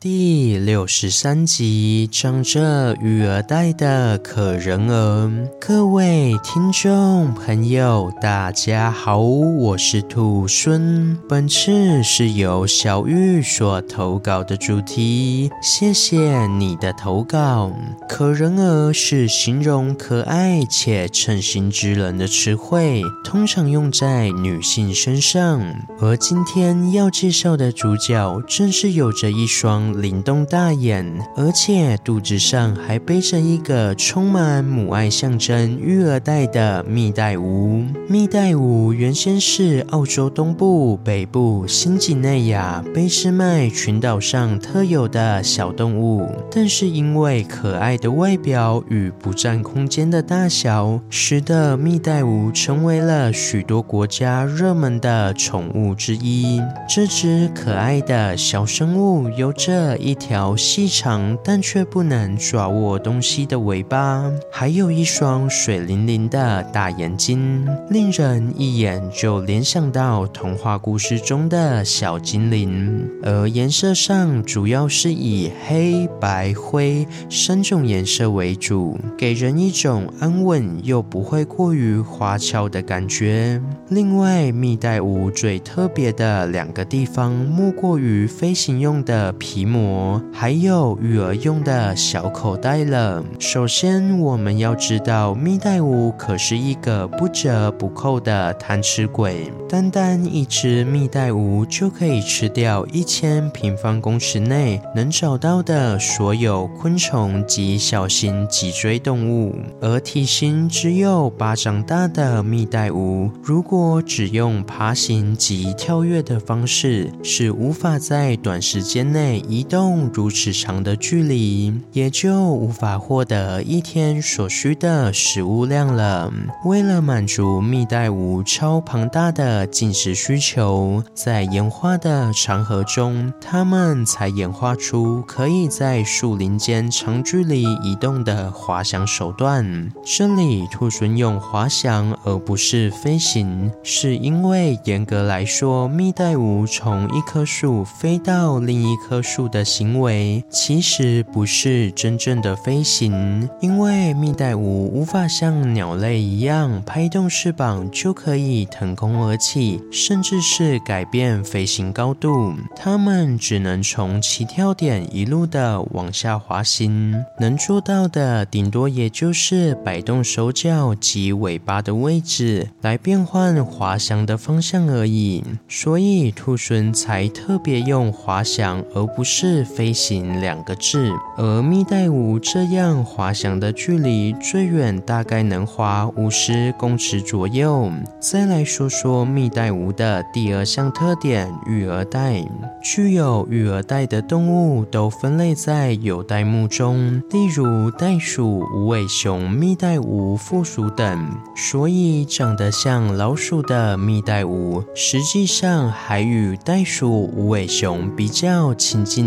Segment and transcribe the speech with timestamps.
[0.00, 5.48] 第六十三集，长着育儿袋的可人儿。
[5.60, 11.18] 各位听众朋友，大家好，我是兔孙。
[11.28, 17.72] 本次是由小玉所投稿的主题，谢谢你的投稿。
[18.08, 25.60] 可人儿是形容可爱且称心之人的词汇，通常用在女性身上。
[26.00, 29.87] 而今天要介绍的主角，正是有着一双。
[29.96, 31.04] 灵动大眼，
[31.36, 37.86] 而且肚子上还背着一个充满母爱象征育儿袋的蜜袋鼯。
[38.08, 56.60] 蜜袋鼯原先是澳洲东部、北部、新几内亚、卑诗麦群岛上特有的小动物，但是因为可爱的外表与不占空间的大小，使得蜜袋鼯成为了许多国家热门的宠物之一。
[56.88, 59.77] 这只可爱的小生物有着。
[59.98, 73.08] 一条细长但却不能抓握东西的尾巴，还有一双水灵灵的大眼睛，令人一眼就联想到童话故事中的小精灵。
[73.22, 83.60] 而颜色上主要是以黑白灰三种颜色为主，给人一种安稳又不会过于花俏的感觉。
[83.88, 90.20] 另外，蜜袋鼯最特别的两个地方，莫过于飞行用的皮膜。
[90.32, 93.22] 还有育儿用的小口袋了。
[93.38, 99.52] 首先，我们要知道，蜜袋鼯可是一个不折不扣的贪吃鬼。
[99.68, 109.54] 单单一只蜜袋鼯就可以吃掉一千平方公尺内能找到的所有昆虫及小型脊椎动物。
[109.80, 120.08] 而体型只有巴掌大的蜜袋鼯，如果只用爬行及跳跃的方式，是无法在短时间内移动。
[120.14, 126.32] 如此长的距离，也就无法获得一天所需的食物量了。
[126.64, 139.90] 为了满足蜜袋鼯超庞大的进食需求，在演化的长河中，它们才演化出可以在树林间长距离移动的滑翔手段。
[140.04, 149.64] 这里兔猻用滑翔而不是飞行，是因为严格来说，蜜袋鼯从一棵树飞到另一棵树的。
[149.68, 162.54] 行为其实不是真正的飞行，因为蜜袋鼯无法像鸟类一样拍动翅膀就可以腾空而起，甚至是改变飞行高度。
[162.74, 175.44] 它们只能从起跳点一路的往下滑行，能做到的顶多也就是摆动手脚及尾巴的位置来变换滑翔的方向而已。
[175.68, 179.37] 所以兔狲才特别用滑翔，而不是。
[179.40, 187.88] 是飞行两个字，而蜜袋鼯这样滑翔的距离最远大概能滑五十公尺左右。
[188.18, 192.42] 再来说说蜜袋鼯的第二项特点——育儿袋。
[192.82, 201.28] 具有育儿袋的动物都分类在有袋目中，例如袋鼠、无尾熊、蜜袋鼯附属等。
[201.54, 209.17] 所以长得像老鼠的蜜袋鼯，实际上还与袋鼠、无尾熊比较亲近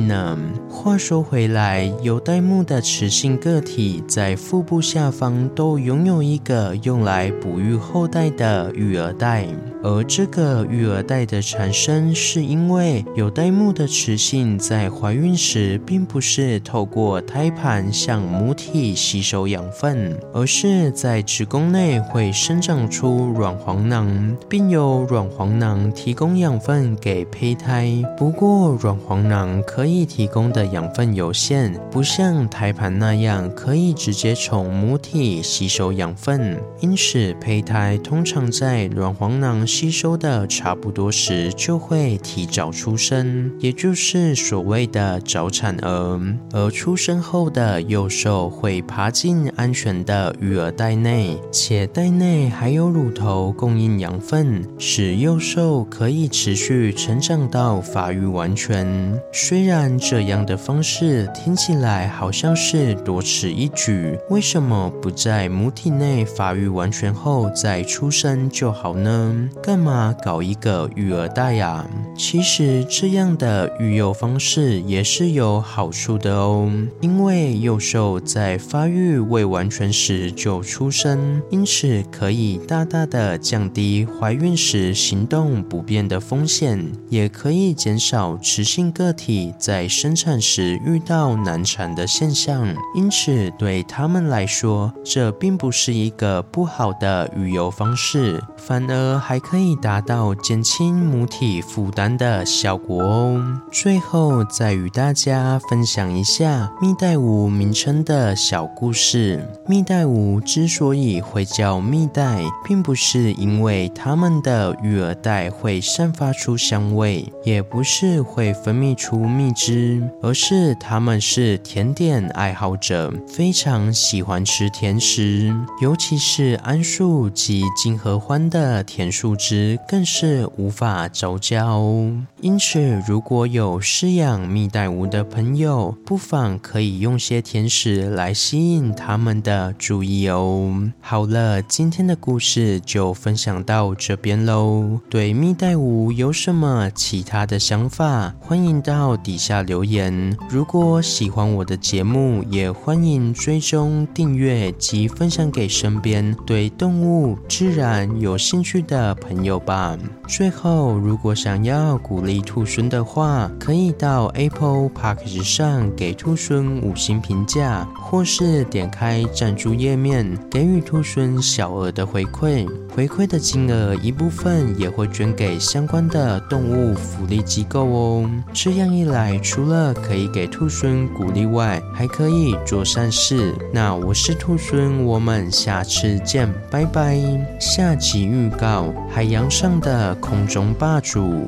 [0.70, 9.46] 话说回来，有袋目的雌性个体在腹部下方都拥有一个用来哺育后代的育儿袋，
[9.84, 27.92] 而这个育儿袋的产生是因为有袋目的雌性在怀孕时，并不是透过胎盘向母体吸收养分，而是在子宫内会生长出卵黄囊，并由卵黄囊提供养分给胚胎。
[28.18, 46.20] 不过，卵黄囊可以提供的养分有限，不像胎盘那样可以直接从母体吸收养分，因此胚胎通常在卵黄囊吸收的差不多时就会提早出生，也就是所谓的早产儿。
[46.52, 59.18] 而出生后的幼兽会爬进安全的育儿袋内，且袋内还有乳头供应养分，使幼兽可以持续成长到发育完全。
[59.32, 69.50] 虽然这样的方式听起来好像是多此一举，为什么不在母体内发育完全后再出生就好呢？
[69.64, 71.86] 干嘛搞一个育儿袋呀？
[72.18, 92.76] 其实这样的育幼方式也是有好处的哦，因为幼兽在发育未完全时就出生，因此可以大大的降低怀孕时行动不便的风险，也可以减少雌性个体在生产时遇到难产的现象。
[92.96, 103.60] 因此，对他们来说，这并不是一个不好的育幼方式，反而还可可以达到减轻母体负担的效果哦。
[103.70, 109.46] 最后，再与大家分享一下蜜袋鼯名称的小故事。
[109.68, 132.16] 蜜袋鼯之所以会叫蜜袋，并不是因为它们的育儿袋会散发出香味，也不是会分泌出蜜汁，而是它们是甜点爱好者，非常喜欢吃甜食，尤其是桉树及金合欢的甜树枝，更是无法招架哦。
[132.42, 140.92] 因此，如果有饲养蜜袋鼯的朋友，不妨可以用些甜食来吸引他们的注意哦。
[141.00, 145.00] 好了，今天的故事就分享到这边喽。
[145.10, 150.38] 对蜜袋鼯有什么其他的想法，欢迎到底下留言。
[150.50, 159.98] 如果喜欢我的节目，也欢迎追踪订阅及分享给身边对动物、自然有兴趣的朋友朋友吧。
[160.28, 172.68] 最后，如果想要鼓励兔孙的话，可以到 Apple Park 上给兔孙五星评价，或是点开赞助页面给予兔孙小额的回馈。
[172.94, 178.30] 回馈的金额一部分也会捐给相关的动物福利机构哦。
[178.52, 183.56] 这样一来，除了可以给兔孙鼓励外，还可以做善事。
[183.74, 187.18] 那我是兔孙，我们下次见，拜拜。
[187.62, 191.48] 下集预告：海洋上的空中霸主。